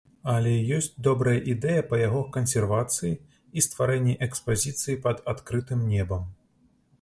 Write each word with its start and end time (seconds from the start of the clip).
Але 0.35 0.51
ёсць 0.77 0.87
добрая 1.07 1.35
ідэя 1.53 1.81
па 1.91 1.99
яго 2.07 2.21
кансервацыі 2.37 3.11
і 3.15 3.59
стварэнні 3.67 4.17
экспазіцыі 4.29 4.97
пад 5.05 5.23
адкрытым 5.35 5.87
небам. 5.93 6.27